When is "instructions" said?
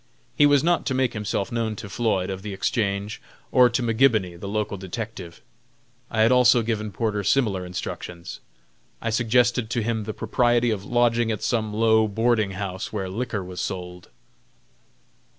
7.63-8.39